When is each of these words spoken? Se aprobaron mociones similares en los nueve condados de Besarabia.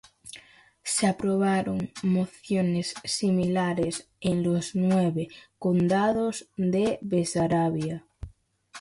Se 0.81 1.05
aprobaron 1.05 1.91
mociones 2.01 2.95
similares 3.03 4.09
en 4.19 4.41
los 4.41 4.73
nueve 4.73 5.27
condados 5.59 6.47
de 6.57 6.97
Besarabia. 7.03 8.03